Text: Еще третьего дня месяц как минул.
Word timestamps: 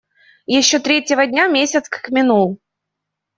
Еще 0.47 0.79
третьего 0.79 1.27
дня 1.27 1.47
месяц 1.47 1.87
как 1.87 2.09
минул. 2.09 2.59